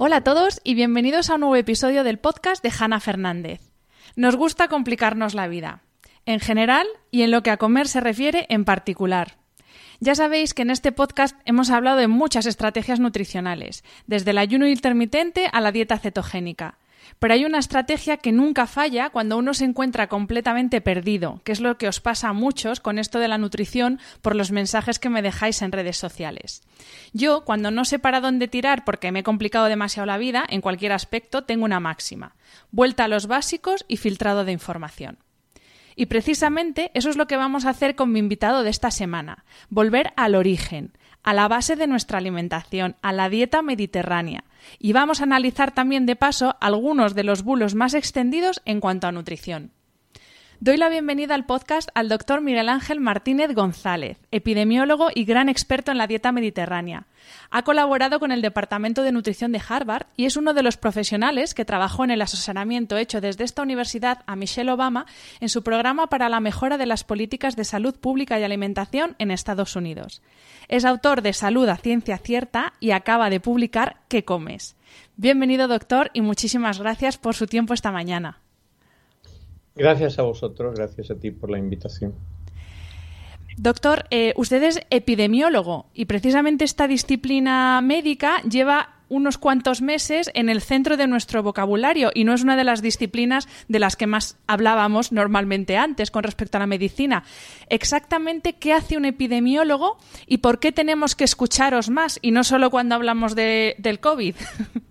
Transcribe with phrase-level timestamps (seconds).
[0.00, 3.72] Hola a todos y bienvenidos a un nuevo episodio del podcast de Hanna Fernández.
[4.14, 5.82] Nos gusta complicarnos la vida,
[6.24, 9.38] en general y en lo que a comer se refiere en particular.
[9.98, 14.68] Ya sabéis que en este podcast hemos hablado de muchas estrategias nutricionales, desde el ayuno
[14.68, 16.78] intermitente a la dieta cetogénica.
[17.18, 21.60] Pero hay una estrategia que nunca falla cuando uno se encuentra completamente perdido, que es
[21.60, 25.08] lo que os pasa a muchos con esto de la nutrición por los mensajes que
[25.08, 26.62] me dejáis en redes sociales.
[27.12, 30.60] Yo, cuando no sé para dónde tirar porque me he complicado demasiado la vida, en
[30.60, 32.34] cualquier aspecto, tengo una máxima.
[32.70, 35.18] Vuelta a los básicos y filtrado de información.
[35.96, 39.44] Y precisamente eso es lo que vamos a hacer con mi invitado de esta semana,
[39.68, 40.92] volver al origen,
[41.22, 44.44] a la base de nuestra alimentación, a la dieta mediterránea.
[44.78, 49.06] Y vamos a analizar también de paso algunos de los bulos más extendidos en cuanto
[49.06, 49.72] a nutrición.
[50.60, 55.92] Doy la bienvenida al podcast al doctor Miguel Ángel Martínez González, epidemiólogo y gran experto
[55.92, 57.06] en la dieta mediterránea.
[57.50, 61.54] Ha colaborado con el Departamento de Nutrición de Harvard y es uno de los profesionales
[61.54, 65.06] que trabajó en el asesoramiento hecho desde esta universidad a Michelle Obama
[65.38, 69.30] en su programa para la mejora de las políticas de salud pública y alimentación en
[69.30, 70.22] Estados Unidos.
[70.66, 74.74] Es autor de Salud a Ciencia Cierta y acaba de publicar ¿Qué comes?
[75.16, 78.40] Bienvenido, doctor, y muchísimas gracias por su tiempo esta mañana.
[79.78, 82.12] Gracias a vosotros, gracias a ti por la invitación.
[83.56, 90.48] Doctor, eh, usted es epidemiólogo y precisamente esta disciplina médica lleva unos cuantos meses en
[90.48, 94.08] el centro de nuestro vocabulario y no es una de las disciplinas de las que
[94.08, 97.22] más hablábamos normalmente antes con respecto a la medicina.
[97.68, 99.96] Exactamente qué hace un epidemiólogo
[100.26, 104.34] y por qué tenemos que escucharos más y no solo cuando hablamos de, del COVID.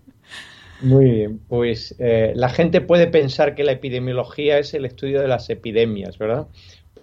[0.80, 5.26] Muy bien, pues eh, la gente puede pensar que la epidemiología es el estudio de
[5.26, 6.46] las epidemias, ¿verdad?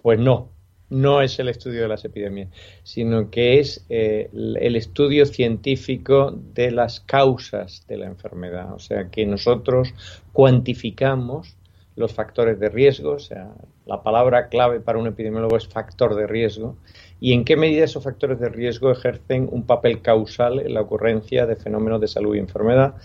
[0.01, 0.49] Pues no,
[0.89, 2.49] no es el estudio de las epidemias,
[2.83, 8.73] sino que es eh, el estudio científico de las causas de la enfermedad.
[8.73, 9.93] O sea, que nosotros
[10.31, 11.57] cuantificamos
[11.97, 13.53] los factores de riesgo, o sea,
[13.85, 16.77] la palabra clave para un epidemiólogo es factor de riesgo,
[17.19, 21.45] y en qué medida esos factores de riesgo ejercen un papel causal en la ocurrencia
[21.45, 22.95] de fenómenos de salud y enfermedad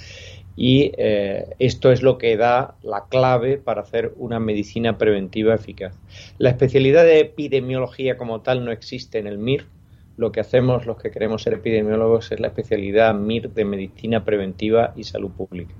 [0.62, 5.98] y eh, esto es lo que da la clave para hacer una medicina preventiva eficaz.
[6.36, 9.64] La especialidad de epidemiología como tal no existe en el MIR.
[10.18, 14.92] Lo que hacemos los que queremos ser epidemiólogos es la especialidad MIR de medicina preventiva
[14.96, 15.74] y salud pública.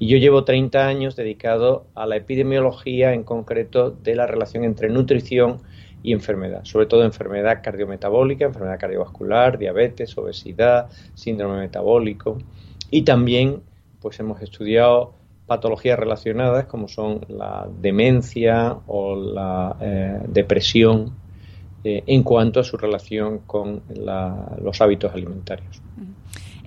[0.00, 4.88] Y yo llevo 30 años dedicado a la epidemiología en concreto de la relación entre
[4.88, 5.58] nutrición
[6.02, 12.38] y enfermedad, sobre todo enfermedad cardiometabólica, enfermedad cardiovascular, diabetes, obesidad, síndrome metabólico
[12.90, 13.62] y también
[14.00, 15.14] pues hemos estudiado
[15.46, 21.12] patologías relacionadas como son la demencia o la eh, depresión
[21.82, 23.82] eh, en cuanto a su relación con
[24.60, 25.80] los hábitos alimentarios.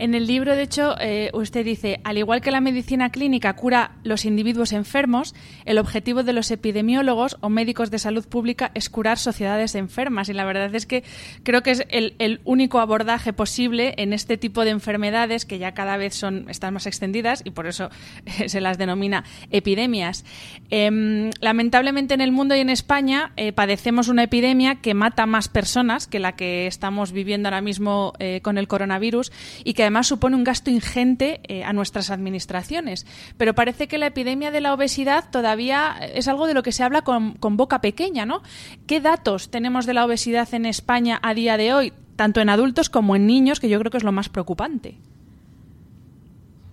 [0.01, 3.91] En el libro, de hecho, eh, usted dice, al igual que la medicina clínica cura
[4.03, 9.19] los individuos enfermos, el objetivo de los epidemiólogos o médicos de salud pública es curar
[9.19, 10.28] sociedades enfermas.
[10.28, 11.03] Y la verdad es que
[11.44, 15.97] creo que es el, único abordaje posible en este tipo de enfermedades que ya cada
[15.97, 17.91] vez son, están más extendidas y por eso
[18.47, 20.26] se las denomina epidemias.
[20.72, 25.47] Em, lamentablemente en el mundo y en España eh, padecemos una epidemia que mata más
[25.47, 29.31] personas que la que estamos viviendo ahora mismo eh, con el coronavirus
[29.64, 33.05] y que además supone un gasto ingente eh, a nuestras administraciones.
[33.38, 36.84] Pero parece que la epidemia de la obesidad todavía es algo de lo que se
[36.84, 38.41] habla con, boca pequeña, ¿no?
[38.88, 42.90] ¿Qué datos tenemos de la obesidad en España a día de hoy, tanto en adultos
[42.90, 44.97] como en niños, que yo creo que es lo más preocupante?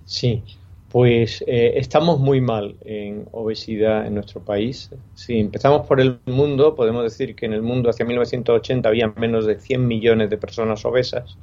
[0.04, 0.44] Sí,
[0.90, 4.90] Pues eh, estamos muy mal en obesidad en nuestro país.
[5.14, 9.44] Si empezamos por el mundo, podemos decir que en el mundo hacia 1980 había menos
[9.44, 11.36] de 100 millones de personas obesas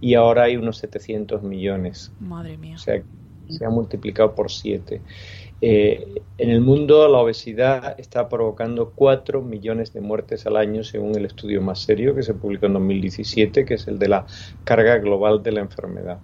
[0.00, 2.12] y ahora hay unos 700 millones.
[2.20, 2.76] Madre mía.
[2.76, 3.02] O sea,
[3.48, 5.00] se ha multiplicado por 7.
[5.64, 11.16] Eh, en el mundo la obesidad está provocando 4 millones de muertes al año según
[11.16, 14.26] el estudio más serio que se publicó en 2017, que es el de la
[14.62, 16.18] carga global de la enfermedad.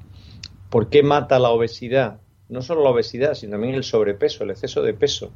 [0.70, 2.20] ¿Por qué mata la obesidad?
[2.48, 5.32] No solo la obesidad, sino también el sobrepeso, el exceso de peso,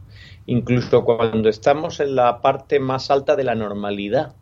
[0.46, 4.34] incluso cuando estamos en la parte más alta de la normalidad.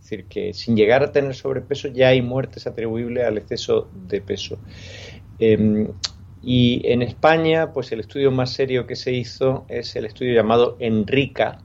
[0.00, 4.20] Es decir, que sin llegar a tener sobrepeso ya hay muertes atribuibles al exceso de
[4.20, 4.58] peso.
[5.38, 5.88] Em,
[6.42, 10.76] y en España, pues el estudio más serio que se hizo es el estudio llamado
[10.80, 11.58] Enrica,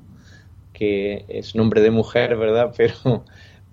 [0.71, 2.73] que es nombre de mujer, ¿verdad?
[2.77, 3.25] Pero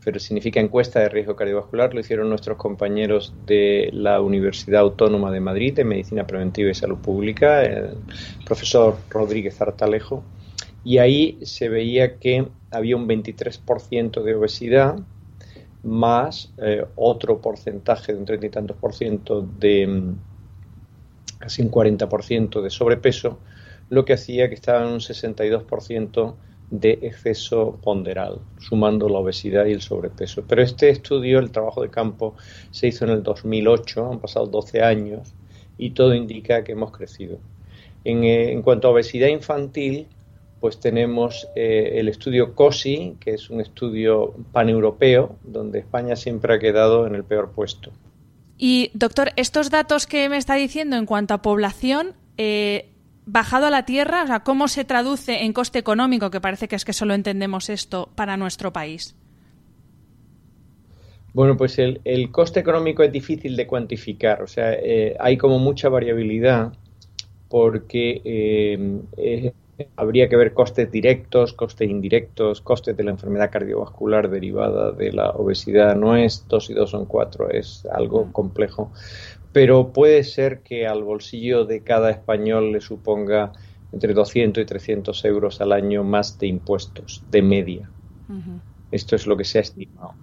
[0.05, 5.41] pero significa encuesta de riesgo cardiovascular, lo hicieron nuestros compañeros de la Universidad Autónoma de
[5.41, 7.97] Madrid de Medicina Preventiva y Salud Pública, el
[8.45, 10.23] profesor Rodríguez Artalejo,
[10.85, 14.99] y ahí se veía que había un 23% de obesidad
[15.83, 20.19] más eh, otro porcentaje de un treinta y tantos por ciento de mm,
[21.39, 23.39] casi un 40% de sobrepeso,
[23.89, 26.35] lo que hacía que estaba en un 62%
[26.70, 30.44] de exceso ponderal, sumando la obesidad y el sobrepeso.
[30.46, 32.34] Pero este estudio, el trabajo de campo,
[32.70, 35.34] se hizo en el 2008, han pasado 12 años
[35.78, 37.38] y todo indica que hemos crecido.
[38.05, 40.06] En, eh, cuanto a obesidad infantil,
[40.61, 46.58] pues tenemos eh, el estudio COSI, que es un estudio paneuropeo, donde España siempre ha
[46.58, 47.90] quedado en el peor puesto.
[48.56, 52.94] Y, doctor, estos datos que me está diciendo en cuanto a población, eh,
[53.26, 56.76] bajado a la tierra, o sea, ¿cómo se traduce en coste económico, que parece que
[56.76, 59.17] es que solo entendemos esto para nuestro país?
[61.32, 65.88] Bueno, pues el, coste económico es difícil de cuantificar, o sea, eh, hay como mucha
[65.88, 66.73] variabilidad
[67.49, 69.53] porque eh, eh,
[69.97, 75.31] habría que ver costes directos, costes indirectos, costes de la enfermedad cardiovascular derivada de la
[75.31, 75.97] obesidad.
[75.97, 78.32] No es dos y dos son cuatro, es algo mm.
[78.32, 78.93] complejo
[79.55, 83.53] pero puede ser que al bolsillo de cada español le suponga
[83.93, 87.89] entre 200 y 300 euros al año más de impuestos, de media.
[88.91, 90.17] Esto es lo que se ha estimado.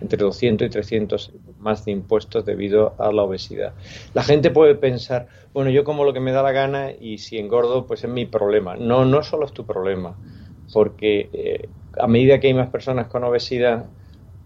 [0.00, 3.74] Entre 200 y 300 más de impuestos debido a la obesidad.
[4.14, 7.36] La gente puede pensar, bueno, yo como lo que me da la gana y si
[7.36, 8.76] engordo, pues es mi problema.
[8.76, 10.16] No, no solo es tu problema,
[10.72, 11.68] porque eh,
[11.98, 13.84] a medida que hay más personas con obesidad,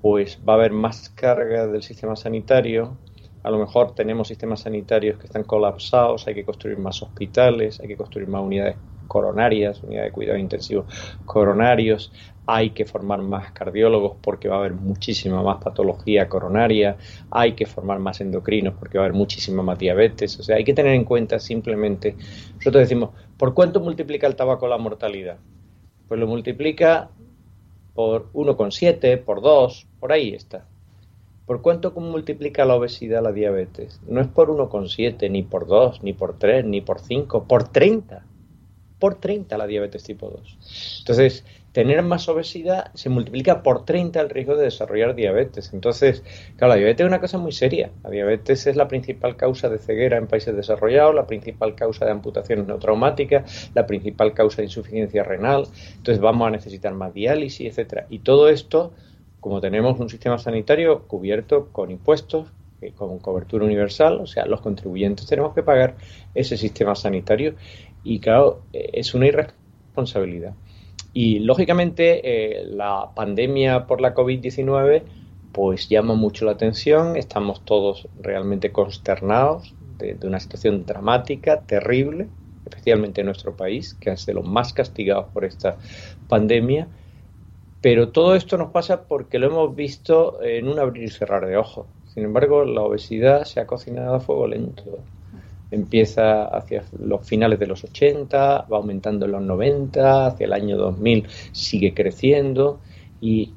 [0.01, 2.99] pues va a haber más carga del sistema sanitario,
[3.43, 7.89] a lo mejor tenemos sistemas sanitarios que están colapsados, hay que construir más hospitales, hay
[7.89, 8.77] que construir más unidades
[9.09, 10.87] coronarias, unidades de cuidado intensivo
[11.27, 12.13] coronarios,
[12.47, 16.97] hay que formar más cardiólogos porque va a haber muchísima más patología coronaria,
[17.31, 20.65] hay que formar más endocrinos porque va a haber muchísima más diabetes, o sea, hay
[20.65, 22.17] que tener en cuenta simplemente,
[22.57, 25.39] nosotros decimos, ¿por cuánto multiplica el tabaco la mortalidad?
[26.09, 27.11] Pues lo multiplica
[27.95, 30.67] por 1,7, por 2, por ahí está.
[31.53, 34.01] ¿Por cuánto multiplica la obesidad la diabetes?
[34.09, 38.25] No es por 1,7, ni por 2, ni por 3, ni por 5, por 30.
[38.99, 41.01] Por 30 la diabetes tipo 2.
[41.01, 45.75] Entonces, tener más obesidad se multiplica por 30 el riesgo de desarrollar diabetes.
[45.75, 46.25] Entonces,
[46.57, 47.91] claro, la diabetes es una cosa muy seria.
[48.03, 52.13] La diabetes es la principal causa de ceguera en países desarrollados, la principal causa de
[52.13, 55.67] amputaciones no traumáticas, la principal causa de insuficiencia renal.
[55.99, 58.07] Entonces, vamos a necesitar más diálisis, etcétera.
[58.09, 58.95] Y todo esto
[59.43, 62.47] como tenemos un sistema sanitario cubierto con impuestos,
[62.81, 65.97] eh, con cobertura universal, o sea, los contribuyentes tenemos que pagar
[66.33, 67.57] ese sistema sanitario
[68.05, 70.55] y claro, eh, es una irresponsabilidad.
[71.13, 75.03] Y lógicamente eh, la pandemia por la COVID-19
[75.51, 82.29] pues llama mucho la atención, estamos todos realmente consternados de, de, una situación dramática, terrible,
[82.65, 85.79] especialmente en nuestro país, que es de los más castigados por esta
[86.29, 86.87] pandemia
[87.83, 91.57] pero todo esto nos pasa porque lo hemos visto en un abrir y cerrar de
[91.57, 91.87] ojos.
[92.15, 95.01] Sin embargo, la obesidad se ha cocinado a fuego lento.
[95.73, 100.77] Empieza hacia los finales de los 80, va aumentando en los 90, hacia el año
[100.77, 102.81] 2000 sigue creciendo
[103.21, 103.53] y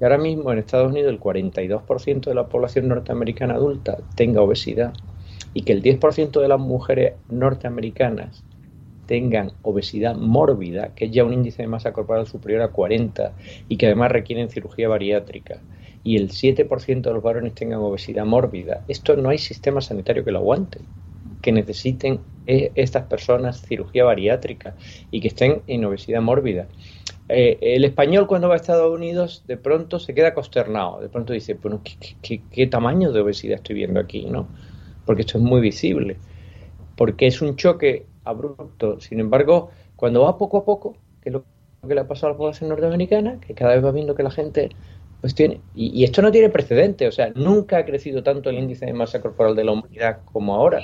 [0.00, 4.92] ahora mismo en Estados Unidos el 42% de la población norteamericana adulta tenga obesidad
[5.54, 8.44] y que el 10% de las mujeres norteamericanas
[9.08, 13.32] tengan obesidad mórbida, que es ya un índice de masa corporal superior a 40
[13.66, 15.60] y que además requieren cirugía bariátrica,
[16.04, 20.30] y el 7% de los varones tengan obesidad mórbida, esto no hay sistema sanitario que
[20.30, 20.80] lo aguante,
[21.40, 24.76] que necesiten eh, estas personas cirugía bariátrica
[25.10, 26.68] y que estén en obesidad mórbida.
[27.30, 31.32] Eh, el español cuando va a Estados Unidos de pronto se queda consternado, de pronto
[31.32, 31.80] dice, bueno,
[32.22, 34.26] ¿qué, qué tamaño de obesidad estoy viendo aquí?
[34.26, 34.48] ¿no?
[35.06, 36.18] Porque esto es muy visible.
[36.96, 39.00] porque es un choque abrupto.
[39.00, 41.44] Sin embargo, cuando va poco a poco, que es lo
[41.86, 44.30] que le ha pasado a la población norteamericana, que cada vez va viendo que la
[44.30, 44.70] gente
[45.20, 48.86] pues tiene, y, esto no tiene precedente, o sea, nunca ha crecido tanto el índice
[48.86, 50.82] de masa corporal de la humanidad como ahora.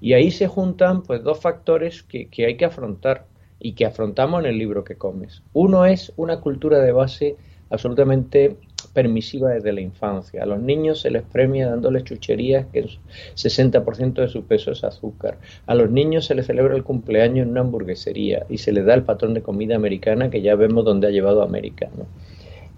[0.00, 3.26] Y ahí se juntan pues dos factores que, que hay que afrontar
[3.58, 5.42] y que afrontamos en el libro que comes.
[5.52, 7.36] Uno es una cultura de base
[7.70, 8.56] absolutamente
[8.88, 10.42] permisiva desde la infancia.
[10.42, 12.98] A los niños se les premia dándoles chucherías que el
[13.34, 15.38] 60% de su peso es azúcar.
[15.66, 18.94] A los niños se les celebra el cumpleaños en una hamburguesería y se les da
[18.94, 21.88] el patrón de comida americana que ya vemos dónde ha llevado a América.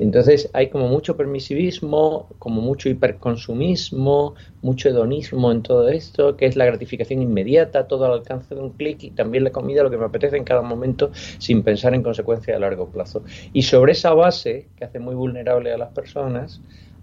[0.00, 6.56] Entonces hay como mucho permisivismo, como mucho hiperconsumismo, mucho hedonismo en todo esto, que es
[6.56, 9.98] la gratificación inmediata, todo al alcance de un clic y también la comida, lo que
[9.98, 13.22] me apetece en cada momento, sin pensar en consecuencias a largo plazo.
[13.52, 16.62] Y sobre esa base, que hace muy vulnerable a las personas,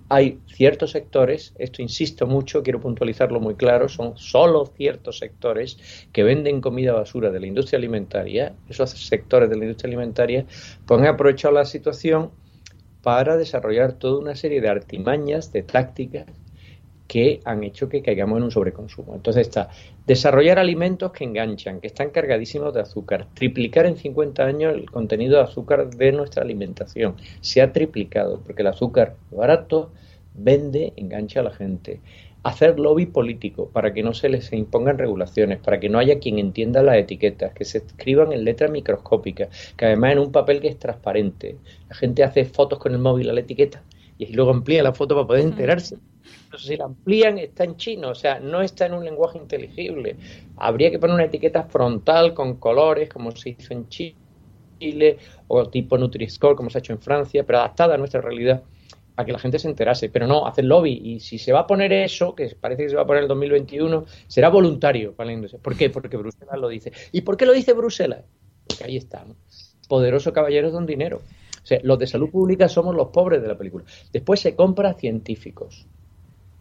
[0.10, 5.78] hay ciertos sectores, esto insisto mucho, quiero puntualizarlo muy claro, son solo ciertos sectores
[6.14, 10.46] que venden comida basura de la industria alimentaria, esos sectores de la industria alimentaria,
[10.88, 12.32] pues han aprovechado la situación
[13.02, 16.26] para desarrollar toda una serie de artimañas, de tácticas
[17.08, 19.16] que han hecho que caigamos en un sobreconsumo.
[19.16, 19.70] Entonces está
[20.06, 25.38] desarrollar alimentos que enganchan, que están cargadísimos de azúcar, triplicar en 50 años el contenido
[25.38, 27.16] de azúcar de nuestra alimentación.
[27.42, 29.92] Se ha triplicado porque el azúcar barato
[30.34, 32.02] vende, engancha a la gente
[32.48, 36.40] hacer lobby político para que no se les impongan regulaciones, para que no haya quien
[36.40, 40.70] entienda las etiquetas, que se escriban en letras microscópicas, que además en un papel que
[40.70, 41.58] es transparente.
[41.90, 43.84] La gente hace fotos con el móvil a la etiqueta
[44.18, 45.98] y luego amplía la foto para poder enterarse.
[46.46, 50.16] Entonces, si la amplían, está en chino, o sea, no está en un lenguaje inteligible.
[50.56, 55.18] Habría que poner una etiqueta frontal con colores, como se hizo en Chile,
[55.50, 58.64] o tipo Nutri-Score, como se ha hecho en Francia, pero adaptada a nuestra realidad
[59.18, 61.02] para que la gente se enterase, pero no, hacer lobby.
[61.04, 63.28] Y si se va a poner eso, que parece que se va a poner el
[63.28, 65.60] 2021, será voluntario para la industria.
[65.60, 65.90] ¿Por qué?
[65.90, 66.92] Porque Bruselas lo dice.
[67.12, 68.26] ¿Y por qué lo dice Bruselas?
[68.68, 69.26] Porque ahí está,
[69.90, 71.24] Poderoso caballero don dinero.
[71.64, 73.86] O sea, los de salud pública somos los pobres de la película.
[74.14, 75.88] Después se compra científicos.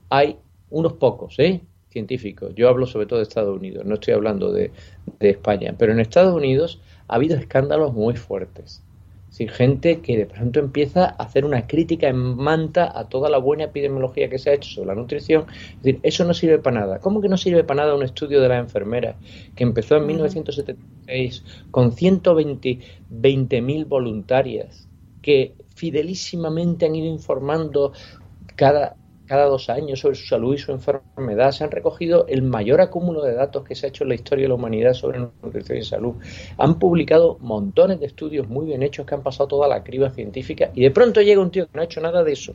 [0.08, 0.38] Hay
[0.70, 1.60] unos pocos, ¿eh?
[1.90, 2.54] Científicos.
[2.54, 4.70] Yo hablo sobre todo de Estados Unidos, no estoy hablando de
[5.20, 5.74] España.
[5.76, 8.82] Pero en Estados Unidos ha habido escándalos muy fuertes
[9.44, 13.64] gente que de pronto empieza a hacer una crítica en manta a toda la buena
[13.64, 15.44] epidemiología que se ha hecho sobre la nutrición.
[15.76, 16.98] Es decir, eso no sirve para nada.
[17.00, 19.16] ¿Cómo que no sirve para nada un estudio de la enfermera
[19.54, 24.88] que empezó en 1976 con 120.000 voluntarias
[25.20, 27.92] que fidelísimamente han ido informando
[28.54, 31.50] cada cada dos años sobre su salud y su enfermedad.
[31.52, 34.44] Se han recogido el mayor acúmulo de datos que se ha hecho en la historia
[34.44, 36.14] de la humanidad sobre nutrición y salud.
[36.58, 40.70] Han publicado montones de estudios muy bien hechos que han pasado toda la criba científica
[40.74, 42.54] y de pronto llega un tío que no ha hecho nada de eso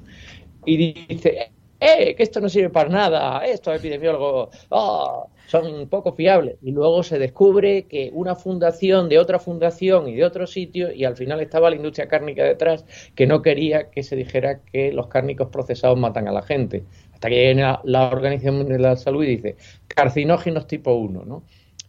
[0.66, 6.56] y dice, eh, que esto no sirve para nada, estos epidemiólogos oh, son poco fiables.
[6.62, 11.04] Y luego se descubre que una fundación de otra fundación y de otro sitio, y
[11.04, 15.08] al final estaba la industria cárnica detrás, que no quería que se dijera que los
[15.08, 16.84] cárnicos procesados matan a la gente.
[17.14, 19.58] Hasta que viene la, la Organización de la Salud y dice,
[19.90, 21.44] carcinógenos tipo 1, ¿no?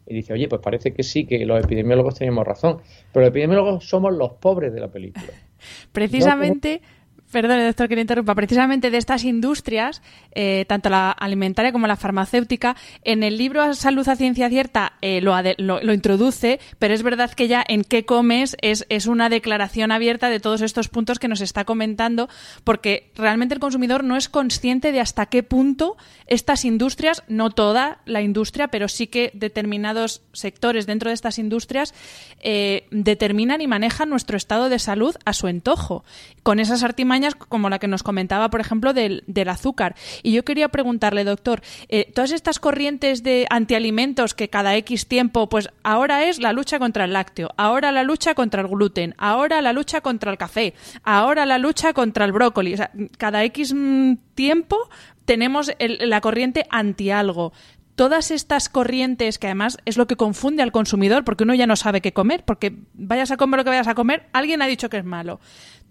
[0.09, 2.78] Y dice, oye, pues parece que sí, que los epidemiólogos teníamos razón,
[3.12, 5.33] pero los epidemiólogos somos los pobres de la película.
[5.92, 6.83] Precisamente...
[7.32, 8.34] Perdón, doctor, que le interrumpa.
[8.34, 10.02] Precisamente de estas industrias,
[10.34, 15.22] eh, tanto la alimentaria como la farmacéutica, en el libro Salud a Ciencia Cierta eh,
[15.22, 20.28] lo, introduce, pero es verdad que ya en qué comes es, es una declaración abierta
[20.28, 22.28] de todos estos puntos que nos está comentando,
[22.64, 25.96] porque realmente el consumidor no es consciente de hasta qué punto
[26.26, 31.94] estas industrias, no toda la industria, pero sí que determinados sectores dentro de estas industrias
[32.40, 36.04] eh, determinan y manejan nuestro estado de salud a su antojo.
[36.42, 39.94] Con esas artimañas como la que nos comentaba, por ejemplo, del, azúcar.
[40.22, 45.48] Y yo quería preguntarle, doctor, eh, todas estas corrientes de antialimentos que cada X tiempo,
[45.48, 49.60] pues ahora es la lucha contra el lácteo, ahora la lucha contra el gluten, ahora
[49.62, 52.76] la lucha contra el café, ahora la lucha contra el brócoli.
[53.18, 54.76] Cada X mm, tiempo
[55.24, 57.52] tenemos la corriente anti algo
[57.94, 61.76] todas estas corrientes, que además es lo que confunde al consumidor, porque uno ya no
[61.76, 64.88] sabe qué comer, porque vayas a comer lo que vayas a comer, alguien ha dicho
[64.88, 65.40] que es malo.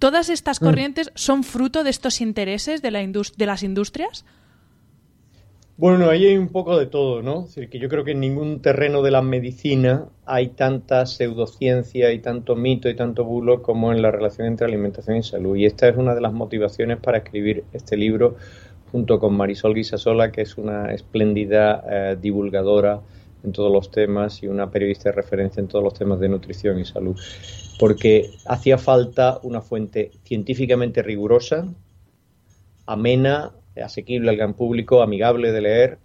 [0.01, 0.65] ¿Todas estas mm.
[0.65, 4.25] corrientes son fruto de estos intereses de, la de las industrias?
[5.77, 7.41] Bueno, ahí hay un poco de todo, ¿no?
[7.41, 12.11] Es decir, que yo creo que en ningún terreno de la medicina hay tanta pseudociencia
[12.13, 15.55] y tanto mito y tanto bulo como en la relación entre alimentación y salud.
[15.55, 18.37] Y esta es una de las motivaciones para escribir este libro
[18.91, 23.01] junto con Marisol Guisasola, que es una espléndida eh, divulgadora
[23.43, 26.79] en todos los temas y una periodista de referencia en todos los temas de nutrición
[26.79, 27.19] y salud,
[27.79, 31.67] porque hacía falta una fuente científicamente rigurosa,
[32.85, 33.51] amena,
[33.83, 35.97] asequible al gran público, amigable de leer,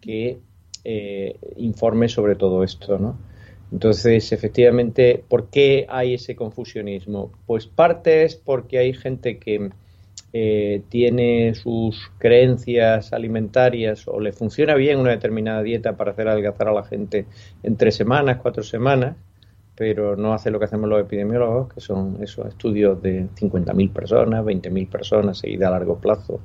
[0.00, 0.38] que
[0.84, 3.16] eh, informes sobre todo esto, ¿no?
[3.70, 7.32] Entonces, efectivamente, ¿por qué hay ese confusionismo?
[7.46, 9.70] Pues parte es porque hay gente que
[10.32, 16.68] eh, tiene sus creencias alimentarias o le funciona bien una determinada dieta para hacer adelgazar
[16.68, 17.26] a la gente
[17.62, 19.16] en tres semanas, cuatro semanas,
[19.74, 24.44] pero no hace lo que hacemos los epidemiólogos, que son esos estudios de 50.000 personas,
[24.44, 26.40] 20.000 personas seguidas a largo plazo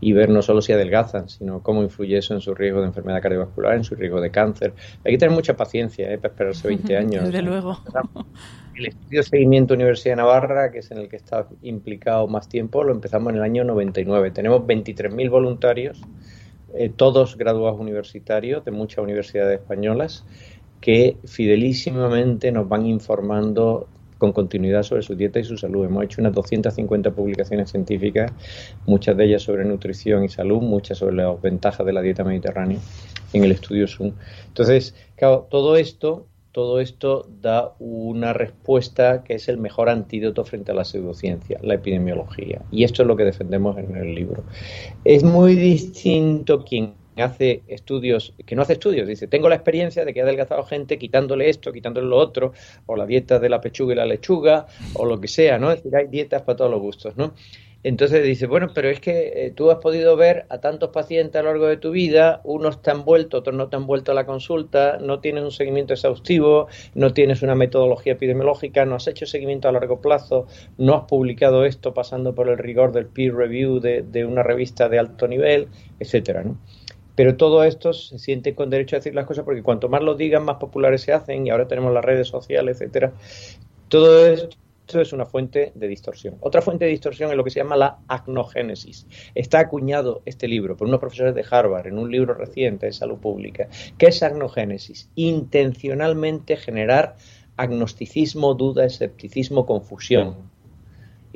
[0.00, 3.22] y ver no solo si adelgazan, sino cómo influye eso en su riesgo de enfermedad
[3.22, 4.74] cardiovascular, en su riesgo de cáncer.
[5.04, 6.18] Hay que tener mucha paciencia ¿eh?
[6.18, 7.24] para esperarse 20 años.
[7.24, 7.78] Desde luego.
[8.76, 12.46] El estudio de seguimiento Universidad de Navarra, que es en el que está implicado más
[12.46, 14.32] tiempo, lo empezamos en el año 99.
[14.32, 16.02] Tenemos 23.000 voluntarios,
[16.74, 20.26] eh, todos graduados universitarios de muchas universidades españolas,
[20.82, 25.86] que fidelísimamente nos van informando con continuidad sobre su dieta y su salud.
[25.86, 28.30] Hemos hecho unas 250 publicaciones científicas,
[28.84, 32.78] muchas de ellas sobre nutrición y salud, muchas sobre las ventajas de la dieta mediterránea
[33.32, 34.12] en el estudio Zoom.
[34.48, 36.26] Entonces, claro, todo esto,
[36.56, 41.74] todo esto da una respuesta que es el mejor antídoto frente a la pseudociencia, la
[41.74, 42.62] epidemiología.
[42.72, 44.42] Y esto es lo que defendemos en el libro.
[45.04, 50.14] Es muy distinto quien hace estudios, que no hace estudios, dice, tengo la experiencia de
[50.14, 52.54] que ha adelgazado gente quitándole esto, quitándole lo otro,
[52.86, 55.70] o la dieta de la pechuga y la lechuga, o lo que sea, ¿no?
[55.70, 57.34] Es decir, hay dietas para todos los gustos, ¿no?
[57.88, 61.44] Entonces dice, bueno, pero es que eh, tú has podido ver a tantos pacientes a
[61.44, 64.14] lo largo de tu vida, unos te han vuelto, otros no te han vuelto a
[64.16, 66.66] la consulta, no tienes un seguimiento exhaustivo,
[66.96, 71.64] no tienes una metodología epidemiológica, no has hecho seguimiento a largo plazo, no has publicado
[71.64, 75.68] esto pasando por el rigor del peer review de, de una revista de alto nivel,
[76.00, 76.58] etcétera, ¿no?
[77.14, 80.16] Pero todo esto se siente con derecho a decir las cosas porque cuanto más lo
[80.16, 83.12] digan, más populares se hacen y ahora tenemos las redes sociales, etcétera.
[83.88, 84.56] Todo esto
[84.94, 86.36] es una fuente de distorsión.
[86.40, 89.06] Otra fuente de distorsión es lo que se llama la agnogénesis.
[89.34, 93.18] Está acuñado este libro por unos profesores de Harvard en un libro reciente de salud
[93.18, 93.68] pública.
[93.98, 95.10] ¿Qué es agnogénesis?
[95.14, 97.16] Intencionalmente generar
[97.56, 100.55] agnosticismo, duda, escepticismo, confusión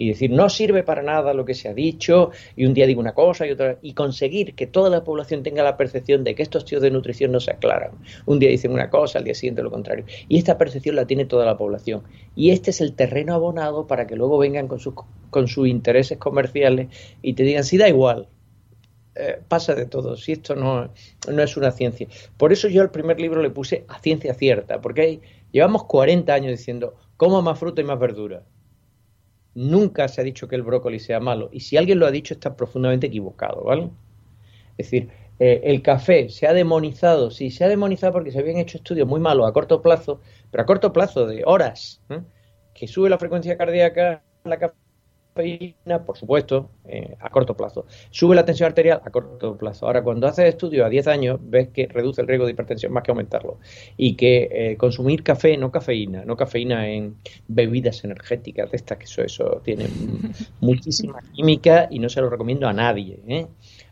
[0.00, 3.02] y decir no sirve para nada lo que se ha dicho y un día digo
[3.02, 6.42] una cosa y otra y conseguir que toda la población tenga la percepción de que
[6.42, 7.90] estos tíos de nutrición no se aclaran.
[8.24, 10.06] Un día dicen una cosa, al día siguiente lo contrario.
[10.26, 12.02] Y esta percepción la tiene toda la población.
[12.34, 14.94] Y este es el terreno abonado para que luego vengan con sus,
[15.28, 16.88] con sus intereses comerciales
[17.20, 18.26] y te digan, si da igual,
[19.16, 20.94] eh, pasa de todo, si esto no,
[21.30, 22.08] no es una ciencia.
[22.38, 25.20] Por eso yo al primer libro le puse a ciencia cierta, porque
[25.52, 28.44] llevamos 40 años diciendo, coma más fruta y más verdura.
[29.54, 31.48] Nunca se ha dicho que el brócoli sea malo.
[31.52, 33.90] Y si alguien lo ha dicho, está profundamente equivocado, ¿vale?
[34.78, 37.30] Es decir, eh, el café se ha demonizado.
[37.30, 40.62] Sí, se ha demonizado porque se habían hecho estudios muy malos a corto plazo, pero
[40.62, 42.20] a corto plazo de horas, ¿eh?
[42.74, 44.72] que sube la frecuencia cardíaca, la
[45.34, 47.86] café por supuesto, eh, a corto plazo.
[48.10, 49.86] Sube la tensión arterial a corto plazo.
[49.86, 53.02] Ahora, cuando haces estudios a 10 años, ves que reduce el riesgo de hipertensión más
[53.02, 53.58] que aumentarlo.
[53.96, 57.16] Y que eh, consumir café, no cafeína, no cafeína en
[57.48, 59.86] bebidas energéticas de estas, que eso, eso tiene
[60.60, 63.20] muchísima química y no se lo recomiendo a nadie.
[63.26, 63.46] ¿eh?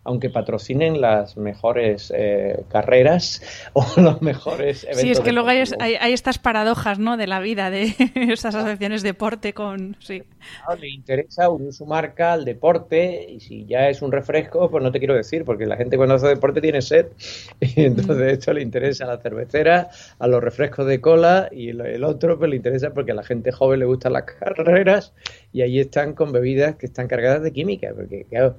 [0.09, 3.43] Aunque patrocinen las mejores eh, carreras
[3.75, 5.03] o los mejores eventos.
[5.03, 5.65] Sí, es que luego hay,
[6.01, 7.19] hay, estas paradojas ¿no?
[7.19, 9.97] de la vida, de esas asociaciones deporte con...
[10.01, 10.23] Sí.
[10.81, 14.91] le interesa unir su marca al deporte y si ya es un refresco, pues no
[14.91, 17.09] te quiero decir, porque la gente cuando hace deporte tiene sed
[17.61, 22.03] y entonces esto le interesa a la cervecera, a los refrescos de cola y el,
[22.03, 25.13] otro pues le interesa porque a la gente joven le gustan las carreras
[25.53, 28.57] y ahí están con bebidas que están cargadas de química, porque claro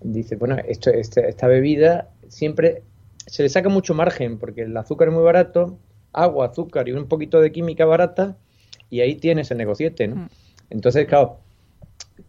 [0.00, 2.82] dice, bueno, esto, este, esta bebida siempre
[3.26, 5.78] se le saca mucho margen porque el azúcar es muy barato,
[6.12, 8.36] agua, azúcar y un poquito de química barata
[8.90, 10.16] y ahí tienes el negociete, ¿no?
[10.16, 10.28] Mm.
[10.70, 11.38] Entonces, claro,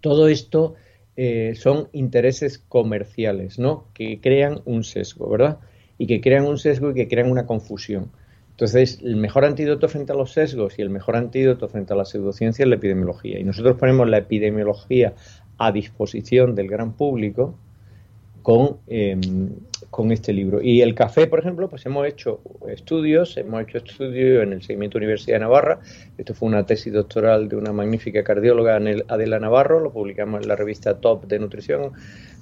[0.02, 0.76] todo esto
[1.16, 3.88] eh, son intereses comerciales, ¿no?
[3.94, 5.60] Que crean un sesgo, ¿verdad?
[5.98, 8.12] Y que crean un sesgo y que crean una confusión.
[8.52, 12.06] Entonces, el mejor antídoto frente a los sesgos y el mejor antídoto frente a la
[12.06, 13.40] pseudociencia es la epidemiología.
[13.40, 15.14] Y nosotros ponemos la epidemiología
[15.60, 17.56] a disposición del gran público
[18.42, 19.52] con, em,
[19.90, 20.62] con este libro.
[20.62, 24.98] Y el café, por ejemplo, pues hemos hecho estudios, hemos hecho estudios en el seguimiento
[24.98, 25.80] Universidad de Navarra.
[26.18, 30.56] Esto fue una tesis doctoral de una magnífica cardióloga, Adela Navarro, lo publicamos en la
[30.56, 31.92] revista Top de Nutrición,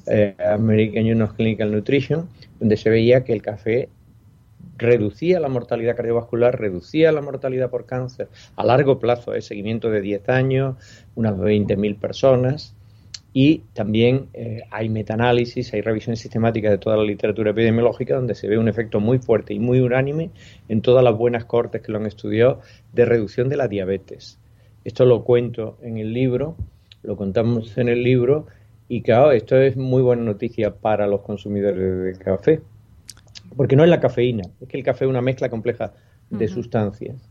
[0.06, 3.89] eh, American of Clinical Nutrition, donde se veía que el café
[4.77, 10.01] reducía la mortalidad cardiovascular, reducía la mortalidad por cáncer a largo plazo, es seguimiento de
[10.01, 10.75] 10 años,
[11.15, 12.75] unas 20.000 personas,
[13.39, 18.47] y también eh, hay metaanálisis, hay revisiones sistemáticas de toda la literatura epidemiológica donde se
[18.47, 20.32] ve un efecto muy fuerte y muy unánime
[20.67, 22.62] en todas las buenas cortes que lo han estudiado
[22.93, 24.39] de reducción de la diabetes.
[24.84, 26.56] Esto lo cuento en el libro,
[27.04, 28.47] lo contamos en el libro
[28.89, 32.62] y claro, esto es muy buena noticia para los consumidores de café
[33.56, 35.93] porque no es la cafeína, es que el café es una mezcla compleja
[36.32, 37.30] de sustancias.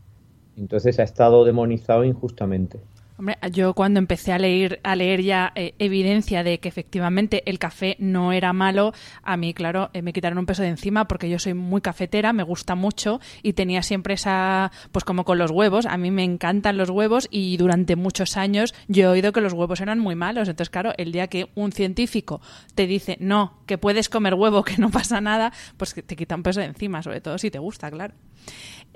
[0.55, 2.79] Entonces ha estado demonizado injustamente.
[3.19, 7.57] Hombre, yo cuando empecé a leer, a leer ya eh, evidencia de que efectivamente el
[7.57, 11.27] café no era malo, a mí, claro, eh, me quitaron un peso de encima porque
[11.27, 15.49] yo soy muy cafetera, me gusta mucho y tenía siempre esa, pues como con los
[15.49, 19.41] huevos, a mí me encantan los huevos y durante muchos años yo he oído que
[19.41, 20.47] los huevos eran muy malos.
[20.47, 22.39] Entonces, claro, el día que un científico
[22.75, 26.43] te dice, no, que puedes comer huevo, que no pasa nada, pues te quita un
[26.43, 28.13] peso de encima, sobre todo si te gusta, claro.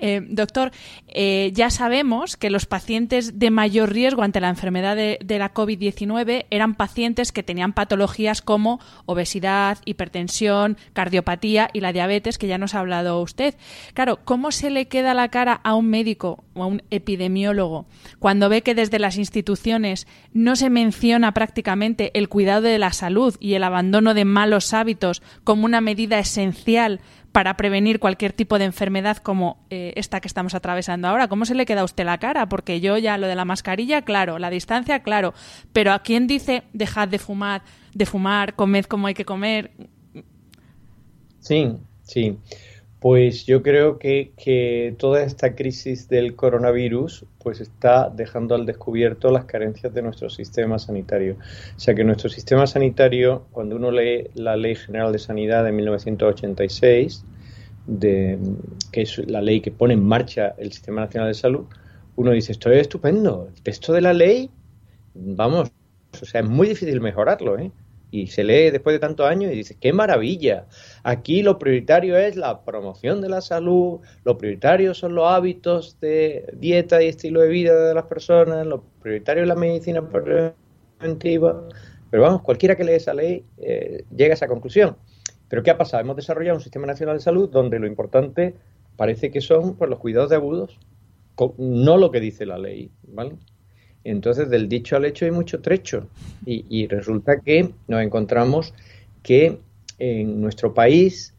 [0.03, 0.71] Eh, doctor,
[1.07, 6.47] eh, ya sabemos que los pacientes de mayor riesgo ante la enfermedad de, la COVID-19
[6.49, 12.73] eran pacientes que tenían patologías como obesidad, hipertensión, cardiopatía y la diabetes, que ya nos
[12.73, 13.55] ha hablado usted.
[13.93, 17.85] Claro, ¿cómo se le queda la cara a un médico o a un epidemiólogo
[18.17, 23.35] cuando ve que desde las instituciones no se menciona prácticamente el cuidado de la salud
[23.39, 27.01] y el abandono de malos hábitos como una medida esencial
[27.31, 31.27] para prevenir cualquier tipo de enfermedad como eh, esta que estamos atravesando ahora.
[31.27, 32.49] ¿Cómo se le queda a usted la cara?
[32.49, 35.33] Porque yo ya lo de la mascarilla, claro, la distancia, claro,
[35.71, 37.63] pero ¿a quién dice dejad de fumar,
[37.93, 39.71] de fumar, comed como hay que comer?
[41.39, 42.37] Sí, sí.
[43.01, 49.45] Pues yo creo que, toda esta crisis del coronavirus pues está dejando al descubierto las
[49.45, 51.37] carencias de nuestro sistema sanitario.
[51.75, 55.71] O sea que nuestro sistema sanitario, cuando uno lee la Ley General de Sanidad de
[55.71, 57.25] 1986,
[57.87, 58.37] de,
[58.91, 61.65] que es la ley que pone en marcha el Sistema Nacional de Salud,
[62.17, 64.51] uno dice, esto es estupendo, el texto de la ley,
[65.15, 65.71] vamos,
[66.21, 67.71] o sea, es muy difícil mejorarlo, ¿eh?
[68.11, 70.67] Y se lee después de tantos años y dice, qué maravilla,
[71.03, 76.53] aquí lo prioritario es la promoción de la salud, lo prioritario son los hábitos de
[76.57, 81.67] dieta y estilo de vida de las personas, lo prioritario es la medicina preventiva,
[82.09, 84.97] pero vamos, cualquiera que lee esa ley eh, llega a esa conclusión.
[85.47, 86.01] Pero ¿qué ha pasado?
[86.01, 88.55] Hemos desarrollado un sistema nacional de salud donde lo importante
[88.95, 90.77] parece que son pues, los cuidados de agudos,
[91.57, 93.35] no lo que dice la ley, ¿vale?
[94.03, 96.07] Entonces, del dicho al hecho hay mucho trecho.
[96.45, 98.73] Y, resulta que nos encontramos
[99.21, 99.59] que
[99.99, 101.33] en nuestro país,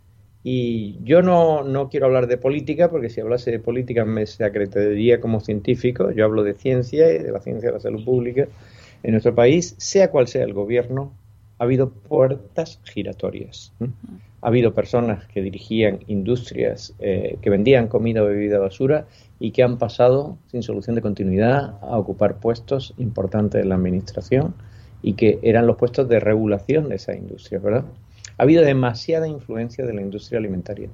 [0.44, 5.20] y yo no, no, quiero hablar de política, porque si hablase de política me acreditaría
[5.20, 8.46] como científico, yo hablo de ciencia y de la ciencia de la salud pública.
[9.02, 11.12] En nuestro país, sea cual sea el gobierno,
[11.58, 13.72] ha habido puertas giratorias.
[14.42, 19.06] Ha habido personas que dirigían industrias eh, que vendían comida o bebida basura
[19.38, 24.54] y que han pasado sin solución de continuidad a ocupar puestos importantes en la administración
[25.00, 27.84] y que eran los puestos de regulación de esa industria, ¿verdad?
[28.38, 30.88] Ha habido demasiada influencia de la industria alimentaria.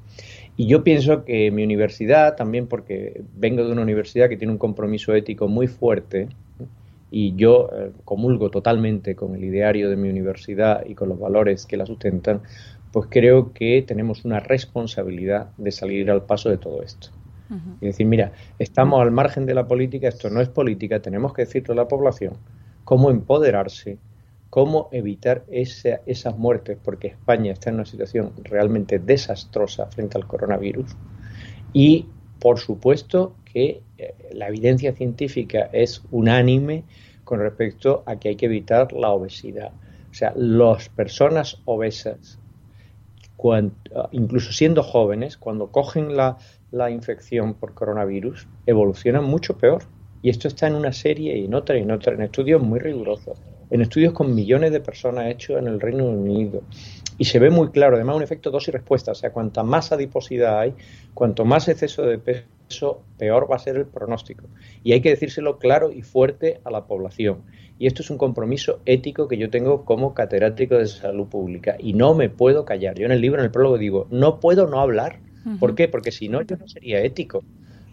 [0.56, 4.58] Y yo pienso que mi universidad, también porque vengo de una universidad que tiene un
[4.58, 6.28] compromiso ético muy fuerte,
[7.10, 11.66] y yo eh, comulgo totalmente con el ideario de mi universidad y con los valores
[11.66, 12.42] que la sustentan,
[12.92, 17.08] pues creo que tenemos una responsabilidad de salir al paso de todo esto.
[17.80, 21.46] Y decir, mira, estamos al margen de la política, esto no es política, tenemos que
[21.46, 22.34] decirle a la población
[22.84, 23.96] cómo empoderarse,
[24.50, 30.94] cómo evitar esas muertes, porque España está en una situación realmente desastrosa frente al coronavirus.
[31.72, 32.06] Y,
[32.38, 36.84] por supuesto, que eh, la evidencia científica es unánime
[37.24, 39.72] con respecto a que hay que evitar la obesidad.
[40.10, 42.38] O sea, las personas obesas,
[44.12, 46.38] incluso siendo jóvenes, cuando cogen la,
[46.70, 49.82] la infección por coronavirus evoluciona mucho peor.
[50.20, 52.80] Y esto está en una serie y en otra y en otra, en estudios muy
[52.80, 53.38] rigurosos,
[53.70, 56.62] en estudios con millones de personas hechos en el Reino Unido.
[57.18, 59.12] Y se ve muy claro, además, un efecto dosis respuesta.
[59.12, 60.74] O sea, cuanta más adiposidad hay,
[61.14, 64.44] cuanto más exceso de peso, peor va a ser el pronóstico.
[64.82, 67.42] Y hay que decírselo claro y fuerte a la población.
[67.78, 71.76] Y esto es un compromiso ético que yo tengo como catedrático de salud pública.
[71.78, 72.98] Y no me puedo callar.
[72.98, 75.20] Yo en el libro, en el prólogo, digo, no puedo no hablar
[75.58, 75.88] ¿Por qué?
[75.88, 77.44] Porque si no, yo no sería ético.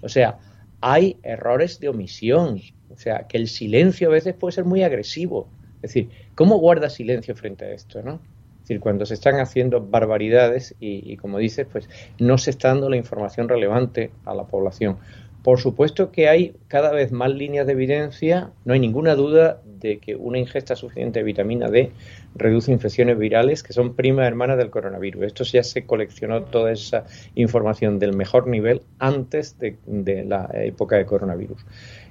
[0.01, 0.39] O sea,
[0.81, 2.59] hay errores de omisión.
[2.89, 5.47] O sea, que el silencio a veces puede ser muy agresivo.
[5.77, 8.01] Es decir, ¿cómo guarda silencio frente a esto?
[8.01, 8.15] ¿no?
[8.61, 11.87] Es decir, cuando se están haciendo barbaridades y, y, como dices, pues
[12.19, 14.97] no se está dando la información relevante a la población.
[15.45, 19.99] Por supuesto que hay cada vez más líneas de evidencia, no hay ninguna duda de
[19.99, 21.91] que una ingesta suficiente de vitamina D
[22.33, 25.25] reduce infecciones virales que son prima hermana del coronavirus.
[25.25, 27.05] Esto ya se coleccionó toda esa
[27.35, 29.77] información del mejor nivel antes de,
[30.25, 31.63] la época de coronavirus.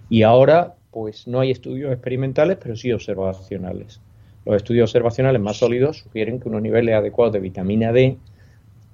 [0.08, 4.00] Y ahora, pues no hay estudios experimentales, pero sí observacionales.
[4.46, 8.16] Los estudios observacionales más sólidos sugieren que unos niveles adecuados de vitamina D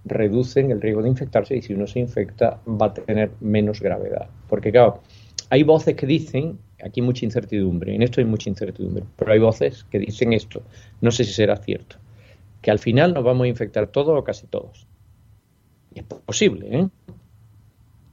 [0.05, 4.29] reducen el riesgo de infectarse y si uno se infecta va a tener menos gravedad.
[4.49, 5.03] Porque claro,
[5.51, 9.85] hay voces que dicen, aquí mucha incertidumbre, en esto hay mucha incertidumbre, pero hay voces
[9.91, 10.63] que dicen esto,
[11.01, 11.97] no sé si será cierto,
[12.63, 14.87] que al final nos vamos a infectar todos o casi todos.
[15.95, 16.89] Y es posible, ¿eh?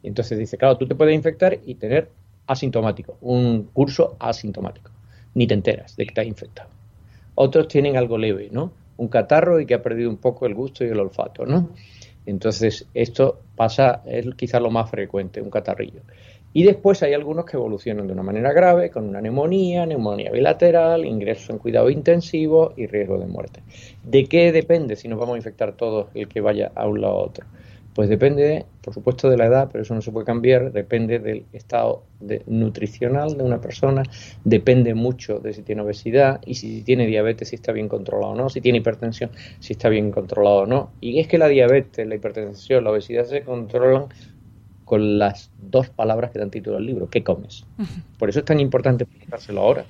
[0.03, 2.09] Y entonces dice, claro, tú te puedes infectar y tener
[2.47, 4.91] asintomático, un curso asintomático.
[5.33, 6.69] Ni te enteras de que estás infectado.
[7.35, 8.71] Otros tienen algo leve, ¿no?
[8.97, 11.69] Un catarro y que ha perdido un poco el gusto y el olfato, ¿no?
[12.25, 16.01] Entonces, esto pasa, es quizás lo más frecuente, un catarrillo.
[16.53, 21.05] Y después hay algunos que evolucionan de una manera grave, con una neumonía, neumonía bilateral,
[21.05, 23.61] ingreso en cuidado intensivo y riesgo de muerte.
[24.03, 27.13] ¿De qué depende si nos vamos a infectar todos el que vaya a un lado
[27.13, 27.45] a otro?
[27.97, 31.45] Pues depende, por supuesto, de la edad, pero eso no se puede cambiar, depende del
[31.51, 32.03] estado
[32.45, 34.03] nutricional de una persona,
[34.43, 38.35] depende mucho de si tiene obesidad y si tiene diabetes, si está bien controlado o
[38.35, 40.91] no, si tiene hipertensión, si está bien controlado o no.
[41.01, 44.09] Y es que la diabetes, la hipertensión, la obesidad se controlan
[44.85, 47.65] con las dos palabras que dan título al libro, ¿qué comes?
[48.19, 49.85] Por eso es tan importante explicárselo ahora,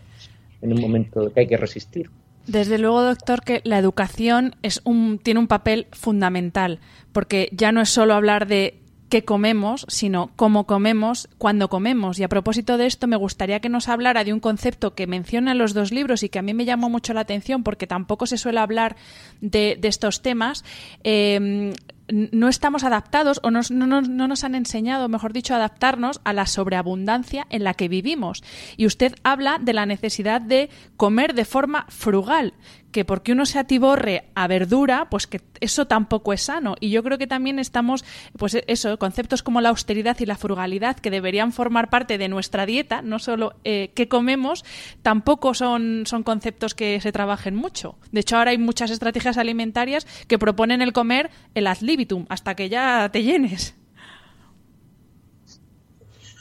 [0.61, 2.09] en un momento que hay que resistir.
[2.47, 6.79] Desde luego, doctor, que la educación es un, tiene un papel fundamental,
[7.11, 8.79] porque ya no es solo hablar de
[9.09, 12.19] qué comemos, sino cómo comemos, cuándo comemos.
[12.19, 15.51] Y a propósito de esto, me gustaría que nos hablara de un concepto que menciona
[15.51, 18.25] en los dos libros y que a mí me llamó mucho la atención porque tampoco
[18.25, 18.95] se suele hablar
[19.41, 20.63] de, estos temas.
[21.03, 21.73] Eh,
[22.09, 26.45] no estamos adaptados o no, no, nos han enseñado, mejor dicho, a adaptarnos a la
[26.45, 28.43] sobreabundancia en la que vivimos.
[28.77, 32.53] Y usted habla de la necesidad de comer de forma frugal,
[32.97, 36.73] que porque uno se atiborre a verdura, pues que eso tampoco es sano.
[36.79, 38.03] Y yo creo que también estamos,
[38.39, 42.65] pues eso, conceptos como la austeridad y la frugalidad que deberían formar parte de nuestra
[42.65, 44.65] dieta, no solo eh, qué comemos,
[45.03, 47.99] tampoco son, son conceptos que se trabajen mucho.
[48.11, 52.55] De hecho, ahora hay muchas estrategias alimentarias que proponen el comer el ad libitum, hasta
[52.55, 53.75] que ya te llenes.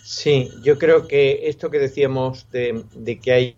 [0.04, 3.56] Sí, yo creo que esto que decíamos de, de que hay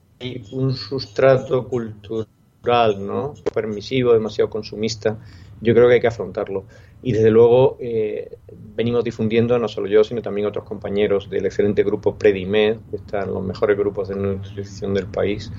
[0.51, 2.27] un sustrato cultural
[2.63, 3.35] ¿no?
[3.53, 5.19] permisivo, demasiado consumista,
[5.61, 6.67] yo creo que hay que afrontarlo.
[7.03, 8.39] Y desde luego eh,
[8.77, 13.33] venimos difundiendo, no solo yo, sino también otros compañeros del excelente grupo Predimed, que están
[13.33, 15.53] los mejores grupos de nutrición del país,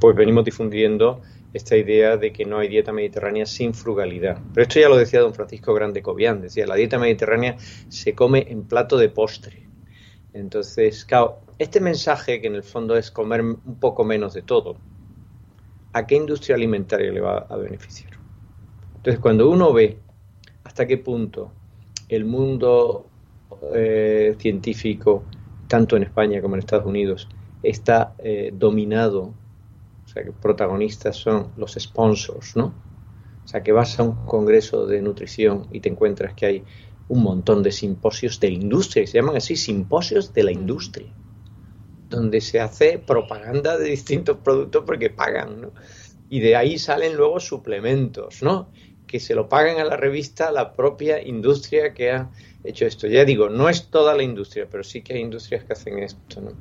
[0.00, 1.20] pues venimos difundiendo
[1.52, 4.40] esta idea de que no hay dieta mediterránea sin frugalidad.
[4.52, 7.56] Pero esto ya lo decía don Francisco Grande Cobian, decía, la dieta mediterránea
[7.88, 9.68] se come en plato de postre.
[10.32, 14.76] Entonces, claro, este mensaje que en el fondo es comer un poco menos de todo,
[15.94, 18.10] ¿a qué industria alimentaria le va a beneficiar?
[18.96, 19.98] Entonces, cuando uno ve
[20.64, 21.52] hasta qué punto
[22.08, 23.06] el mundo
[23.72, 25.22] eh, científico,
[25.68, 27.28] tanto en España como en Estados Unidos,
[27.62, 29.32] está eh, dominado,
[30.04, 32.74] o sea, que protagonistas son los sponsors, ¿no?
[33.44, 36.64] O sea, que vas a un congreso de nutrición y te encuentras que hay
[37.08, 41.12] un montón de simposios de industria, se llaman así simposios de la industria
[42.14, 45.72] donde se hace propaganda de distintos productos porque pagan, ¿no?
[46.28, 48.70] Y de ahí salen luego suplementos, ¿no?
[49.06, 52.30] Que se lo pagan a la revista la propia industria que ha
[52.64, 53.06] hecho esto.
[53.06, 56.40] Ya digo, no es toda la industria, pero sí que hay industrias que hacen esto,
[56.40, 56.52] ¿no?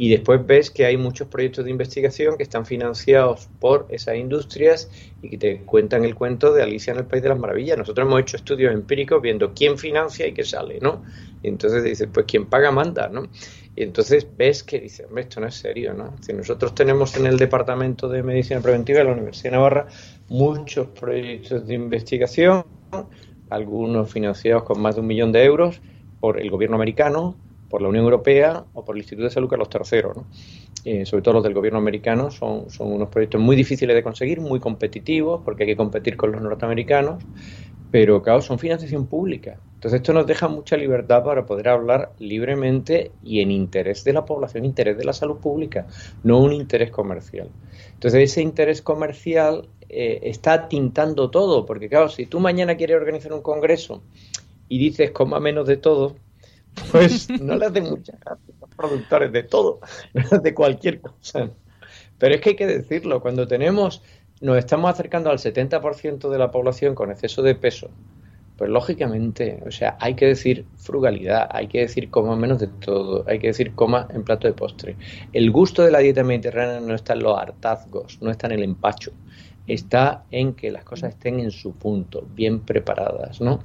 [0.00, 4.88] Y después ves que hay muchos proyectos de investigación que están financiados por esas industrias
[5.22, 7.76] y que te cuentan el cuento de Alicia en el País de las Maravillas.
[7.76, 11.02] Nosotros hemos hecho estudios empíricos viendo quién financia y qué sale, ¿no?
[11.42, 13.24] Y entonces dices, pues quien paga manda, ¿no?
[13.74, 16.14] Y entonces ves que dices, hombre, esto no es serio, ¿no?
[16.20, 19.86] Si nosotros tenemos en el Departamento de Medicina Preventiva de la Universidad de Navarra
[20.28, 22.64] muchos proyectos de investigación,
[23.50, 25.80] algunos financiados con más de un millón de euros
[26.20, 27.36] por el gobierno americano,
[27.68, 30.26] por la Unión Europea o por el Instituto de Salud Carlos III, ¿no?
[30.84, 34.40] Eh, sobre todo los del gobierno americano, son, son unos proyectos muy difíciles de conseguir,
[34.40, 37.22] muy competitivos, porque hay que competir con los norteamericanos,
[37.90, 39.58] pero claro, son financiación pública.
[39.74, 44.24] Entonces esto nos deja mucha libertad para poder hablar libremente y en interés de la
[44.24, 45.86] población, interés de la salud pública,
[46.22, 47.48] no un interés comercial.
[47.94, 53.32] Entonces ese interés comercial eh, está tintando todo, porque claro, si tú mañana quieres organizar
[53.32, 54.02] un congreso
[54.68, 56.16] y dices coma menos de todo,
[56.90, 59.80] pues no le hace mucha gracia los productores de todo,
[60.42, 61.50] de cualquier cosa.
[62.18, 64.02] Pero es que hay que decirlo, cuando tenemos
[64.40, 67.90] nos estamos acercando al 70% de la población con exceso de peso,
[68.56, 73.24] pues lógicamente, o sea, hay que decir frugalidad, hay que decir coma menos de todo,
[73.28, 74.96] hay que decir coma en plato de postre.
[75.32, 78.64] El gusto de la dieta mediterránea no está en los hartazgos, no está en el
[78.64, 79.12] empacho,
[79.66, 83.60] está en que las cosas estén en su punto, bien preparadas, ¿no?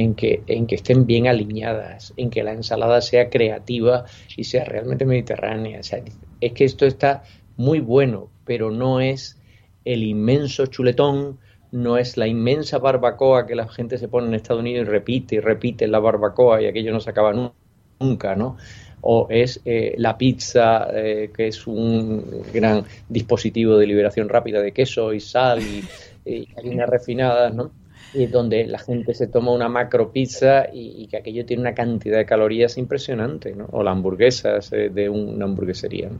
[0.00, 4.04] En que, en que estén bien alineadas, en que la ensalada sea creativa
[4.36, 5.80] y sea realmente mediterránea.
[5.80, 6.00] O sea,
[6.40, 7.24] es que esto está
[7.56, 9.38] muy bueno, pero no es
[9.84, 11.38] el inmenso chuletón,
[11.72, 15.34] no es la inmensa barbacoa que la gente se pone en Estados Unidos y repite
[15.36, 17.52] y repite la barbacoa y aquello no se acaba
[18.00, 18.56] nunca, ¿no?
[19.00, 24.72] O es eh, la pizza, eh, que es un gran dispositivo de liberación rápida de
[24.72, 25.84] queso y sal y,
[26.56, 27.70] harinas refinadas, ¿no?
[28.14, 32.18] Y donde la gente se toma una macro pizza y, que aquello tiene una cantidad
[32.18, 33.66] de calorías impresionante, ¿no?
[33.70, 36.10] o la hamburguesa de una hamburguesería.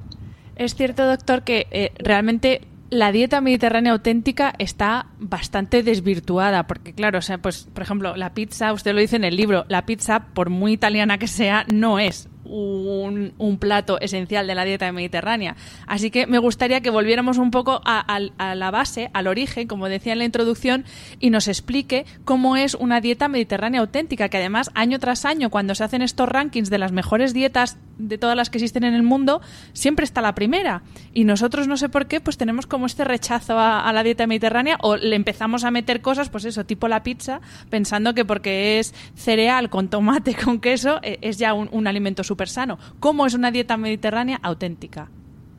[0.57, 7.19] Es cierto, doctor, que eh, realmente la dieta mediterránea auténtica está bastante desvirtuada, porque claro,
[7.19, 10.27] o sea, pues por ejemplo, la pizza, usted lo dice en el libro, la pizza,
[10.35, 15.57] por muy italiana que sea, no es un, plato esencial de la dieta mediterránea.
[15.87, 18.21] Así que me gustaría que volviéramos un poco a,
[18.55, 20.85] la base, al origen, como decía en la introducción,
[21.19, 25.75] y nos explique cómo es una dieta mediterránea auténtica, que además año tras año, cuando
[25.75, 29.03] se hacen estos rankings de las mejores dietas de todas las que existen en el
[29.03, 29.41] mundo,
[29.73, 30.83] siempre está la primera.
[31.13, 34.79] Y nosotros, no sé por qué, pues tenemos como este rechazo a, la dieta mediterránea
[34.83, 38.95] o le empezamos a meter cosas, pues eso, tipo la pizza, pensando que porque es
[39.17, 42.79] cereal con tomate, con queso, eh, es ya un, alimento súper.
[43.01, 45.11] ¿Cómo es una dieta mediterránea auténtica?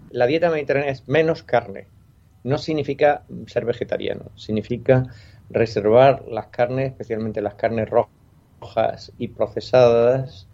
[0.09, 1.85] La dieta mediterránea es menos carne.
[2.43, 5.03] No significa ser vegetariano, significa
[5.49, 10.47] reservar las carnes, especialmente las carnes rojas y procesadas,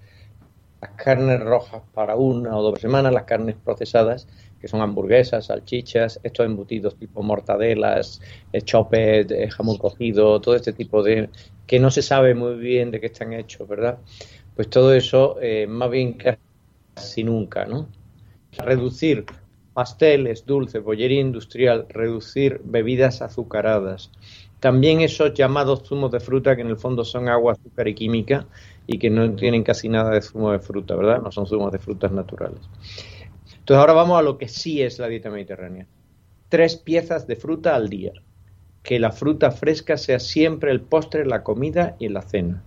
[0.81, 4.27] las carnes rojas para una o dos semanas, las carnes procesadas,
[4.59, 10.73] que son hamburguesas, salchichas, estos embutidos tipo mortadelas, eh, chopet, eh, jamón cocido, todo este
[10.73, 11.29] tipo de
[11.67, 13.99] que no se sabe muy bien de qué están hechos, ¿verdad?
[14.55, 16.17] Pues todo eso eh, más bien
[16.95, 17.89] casi nunca, ¿no?
[18.57, 19.25] Reducir
[19.73, 24.11] pasteles, dulces, bollería industrial, reducir bebidas azucaradas.
[24.61, 28.47] También esos llamados zumos de fruta que en el fondo son agua, azúcar y química
[28.87, 31.21] y que no tienen casi nada de zumo de fruta, ¿verdad?
[31.21, 32.61] No son zumos de frutas naturales.
[33.57, 35.85] Entonces ahora vamos a lo que sí es la dieta mediterránea.
[36.47, 38.13] Tres piezas de fruta al día.
[38.81, 42.63] Que la fruta fresca sea siempre el postre, la comida y la cena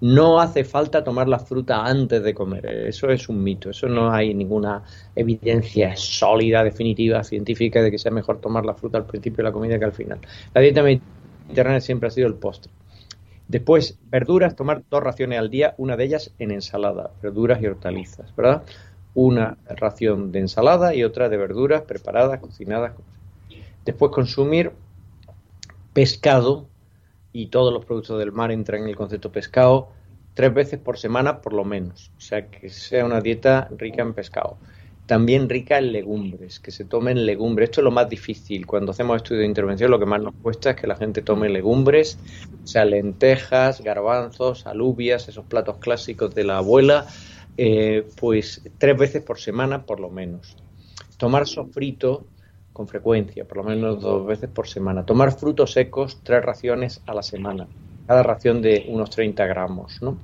[0.00, 2.66] no hace falta tomar la fruta antes de comer.
[2.66, 3.70] Eso es un mito.
[3.70, 4.82] Eso no hay ninguna
[5.14, 9.52] evidencia sólida, definitiva, científica de que sea mejor tomar la fruta al principio de la
[9.52, 10.18] comida que al final.
[10.52, 12.70] La dieta mediterránea siempre ha sido el postre.
[13.48, 18.34] Después, verduras, tomar dos raciones al día, una de ellas en ensalada, verduras y hortalizas,
[18.34, 18.64] ¿verdad?
[19.14, 22.92] Una ración de ensalada y otra de verduras preparadas, cocinadas.
[23.84, 24.72] Después, consumir
[25.92, 26.66] pescado,
[27.36, 29.90] y todos los productos del mar entran en el concepto pescado
[30.32, 32.10] tres veces por semana por lo menos.
[32.16, 34.56] O sea, que sea una dieta rica en pescado.
[35.04, 37.68] También rica en legumbres, que se tomen legumbres.
[37.68, 38.66] Esto es lo más difícil.
[38.66, 41.48] Cuando hacemos estudios de intervención, lo que más nos cuesta es que la gente tome
[41.48, 42.18] legumbres,
[42.64, 47.06] o sea, lentejas, garbanzos, alubias, esos platos clásicos de la abuela,
[47.58, 50.56] eh, pues tres veces por semana por lo menos.
[51.18, 52.26] Tomar sofrito
[52.76, 55.06] con frecuencia, por lo menos dos veces por semana.
[55.06, 57.66] Tomar frutos secos, tres raciones a la semana,
[58.06, 60.18] cada ración de unos 30 gramos, ¿no?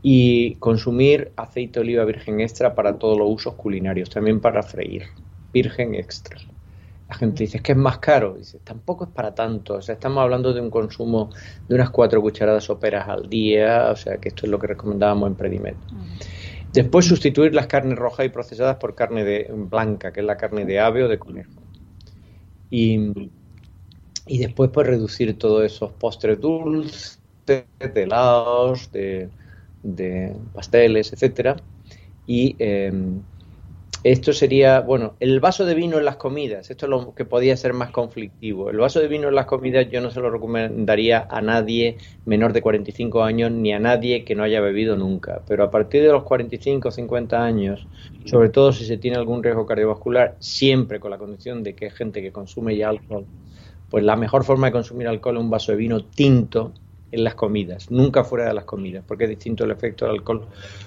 [0.00, 5.06] Y consumir aceite de oliva virgen extra para todos los usos culinarios, también para freír,
[5.52, 6.38] virgen extra.
[7.08, 10.22] La gente dice que es más caro, dice, tampoco es para tanto, o sea, estamos
[10.22, 11.30] hablando de un consumo
[11.66, 15.26] de unas cuatro cucharadas soperas al día, o sea, que esto es lo que recomendábamos
[15.26, 15.76] en Predimed.
[16.72, 20.64] Después sustituir las carnes rojas y procesadas por carne de, blanca, que es la carne
[20.64, 21.62] de ave o de conejo.
[22.70, 23.30] Y,
[24.26, 29.30] después pues reducir todos esos postres dulces, de helados, de,
[30.52, 31.56] pasteles, etcétera.
[32.26, 33.22] Y em,
[34.04, 37.56] esto sería, bueno, el vaso de vino en las comidas, esto es lo que podía
[37.56, 38.70] ser más conflictivo.
[38.70, 42.52] El vaso de vino en las comidas yo no se lo recomendaría a nadie menor
[42.52, 45.42] de 45 años ni a nadie que no haya bebido nunca.
[45.48, 47.86] Pero a partir de los 45 o 50 años,
[48.24, 51.94] sobre todo si se tiene algún riesgo cardiovascular, siempre con la condición de que es
[51.94, 53.26] gente que consume ya alcohol,
[53.90, 56.72] pues la mejor forma de consumir alcohol es un vaso de vino tinto
[57.10, 60.46] en las comidas, nunca fuera de las comidas, porque es distinto el efecto del alcohol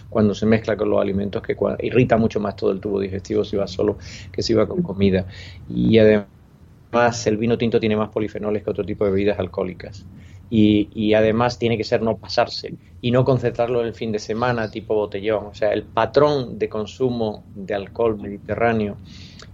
[0.09, 3.55] cuando se mezcla con los alimentos, que irrita mucho más todo el tubo digestivo si
[3.55, 3.97] va solo
[4.31, 5.25] que si va con comida.
[5.69, 10.05] Y además el vino tinto tiene más polifenoles que otro tipo de bebidas alcohólicas.
[10.53, 14.19] Y, y, además tiene que ser no pasarse y no concentrarlo en el fin de
[14.19, 15.45] semana tipo botellón.
[15.45, 18.97] O sea, el patrón de consumo de alcohol mediterráneo,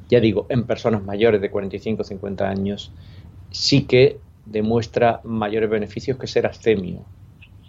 [0.10, 2.92] ya digo, en personas mayores de 45 o 50 años,
[3.52, 7.06] sí que demuestra mayores beneficios que ser abstemio.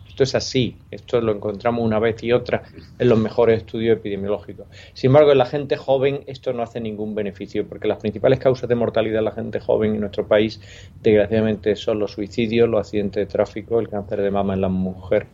[0.08, 2.64] Esto es así, esto lo encontramos una vez y otra
[2.98, 4.66] en los mejores estudios epidemiológicos.
[4.92, 8.68] Sin embargo, en la gente joven esto no hace ningún beneficio, porque las principales causas
[8.68, 10.60] de mortalidad en la gente joven en nuestro país,
[11.02, 15.28] desgraciadamente, son los suicidios, los accidentes de tráfico, el cáncer de mama en la mujer.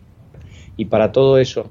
[0.76, 1.70] Y para todo eso,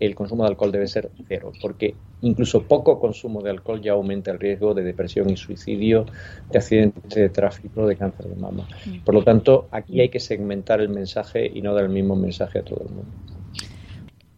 [0.00, 4.30] el consumo de alcohol debe ser cero, porque incluso poco consumo de alcohol ya aumenta
[4.30, 6.06] el riesgo de depresión y suicidio,
[6.50, 8.66] de accidentes de tráfico, de cáncer de mama.
[9.04, 12.60] Por lo tanto, aquí hay que segmentar el mensaje y no dar el mismo mensaje
[12.60, 13.16] a todo el mundo.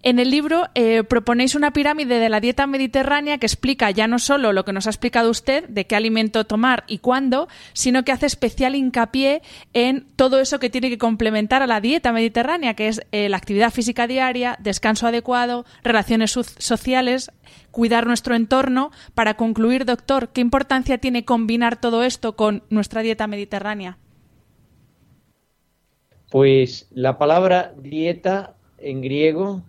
[0.02, 4.20] En el libro eh, proponéis una pirámide de la dieta mediterránea que explica ya no
[4.20, 8.12] solo lo que nos ha explicado usted de qué alimento tomar y cuándo, sino que
[8.12, 9.42] hace especial hincapié
[9.72, 13.38] en todo eso que tiene que complementar a la dieta mediterránea, que es eh, la
[13.38, 17.32] actividad física diaria, descanso adecuado, relaciones sociales,
[17.72, 18.92] cuidar nuestro entorno.
[19.14, 23.98] Para concluir, doctor, ¿qué importancia tiene combinar todo esto con nuestra dieta mediterránea?
[26.30, 29.64] Pues la palabra dieta en griego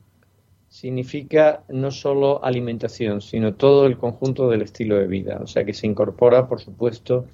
[0.80, 5.40] significa no solo alimentación, sino todo el conjunto del estilo de vida.
[5.44, 7.26] O sea que se incorpora, por supuesto,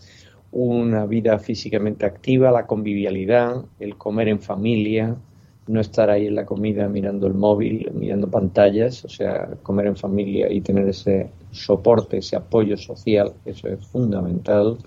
[0.51, 5.15] una vida físicamente activa, la convivialidad, el comer en familia,
[5.67, 9.95] no estar ahí en la comida mirando el móvil, mirando pantallas, o sea, comer en
[9.95, 14.79] familia y tener ese soporte, ese apoyo social, eso es fundamental,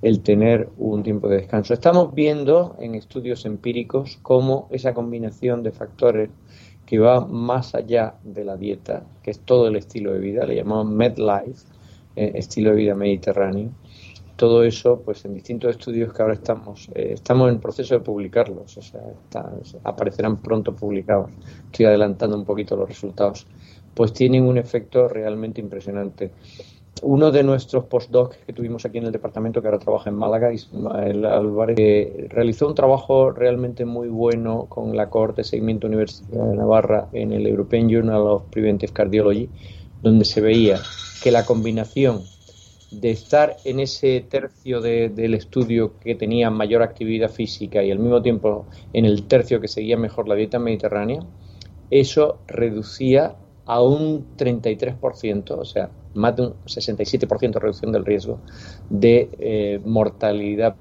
[0.00, 1.74] el tener un tiempo de descanso.
[1.74, 6.30] Estamos viendo en estudios empíricos cómo esa combinación de factores
[6.88, 10.56] que va más allá de la dieta, que es todo el estilo de vida, le
[10.56, 11.66] llamamos MedLife,
[12.16, 13.68] eh, estilo de vida mediterráneo.
[14.36, 18.78] Todo eso, pues en distintos estudios que ahora estamos, eh, estamos en proceso de publicarlos,
[18.78, 19.02] o sea,
[19.84, 21.30] aparecerán pronto publicados.
[21.66, 23.46] Estoy adelantando un poquito los resultados.
[23.92, 26.30] Pues tienen un efecto realmente impresionante
[27.02, 30.52] uno de nuestros postdocs que tuvimos aquí en el departamento, que ahora trabaja en Málaga,
[30.52, 36.56] Ismael Álvarez, realizó un trabajo realmente muy bueno con la cohorte de seguimiento Universidad de
[36.56, 39.48] Navarra en el European Journal of Preventive Cardiology,
[40.02, 40.78] donde se veía
[41.22, 42.22] que la combinación
[42.90, 48.22] de estar en ese tercio del estudio que tenía mayor actividad física y al mismo
[48.22, 51.20] tiempo en el tercio que seguía mejor la dieta mediterránea,
[51.90, 53.36] eso reducía
[53.68, 58.40] a un 33%, o sea, más de un 67% de reducción del riesgo
[58.88, 60.74] de eh, mortalidad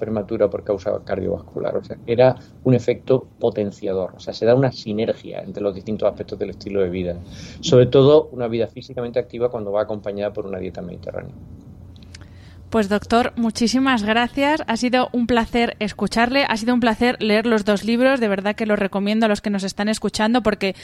[0.00, 1.76] prematura por causa cardiovascular.
[1.76, 4.14] O sea, era un efecto potenciador.
[4.16, 7.16] O sea, se da una sinergia entre los distintos aspectos del estilo de vida.
[7.60, 11.34] Sobre todo una vida físicamente activa cuando va acompañada por una dieta mediterránea.
[12.72, 14.62] Pues doctor, muchísimas gracias.
[14.66, 18.18] Ha sido un placer escucharle, ha sido un placer leer los dos libros.
[18.18, 20.74] De verdad que los recomiendo a los que nos están escuchando porque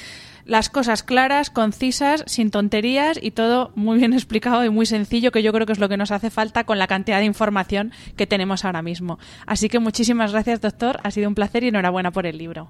[0.45, 5.43] las cosas claras, concisas, sin tonterías y todo muy bien explicado y muy sencillo, que
[5.43, 8.26] yo creo que es lo que nos hace falta con la cantidad de información que
[8.26, 9.18] tenemos ahora mismo.
[9.47, 11.01] Así que muchísimas gracias, doctor.
[11.05, 12.68] Ha sido un placer y enhorabuena por el libro.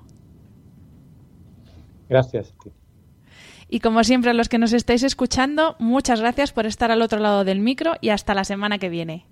[2.08, 2.54] Gracias.
[3.68, 7.18] Y como siempre, a los que nos estáis escuchando, muchas gracias por estar al otro
[7.18, 9.26] lado del micro y hasta la semana que viene.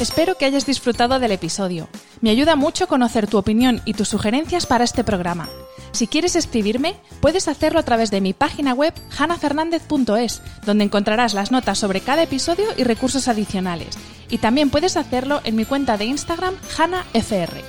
[0.00, 1.86] Espero que hayas disfrutado del episodio.
[2.22, 5.50] Me ayuda mucho conocer tu opinión y tus sugerencias para este programa.
[5.92, 11.50] Si quieres escribirme, puedes hacerlo a través de mi página web hanafernandez.es, donde encontrarás las
[11.50, 13.98] notas sobre cada episodio y recursos adicionales.
[14.30, 17.62] Y también puedes hacerlo en mi cuenta de Instagram hanafr.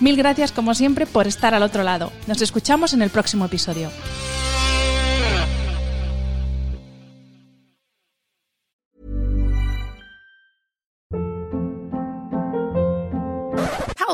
[0.00, 2.10] Mil gracias como siempre por estar al otro lado.
[2.26, 3.90] Nos escuchamos en el próximo episodio.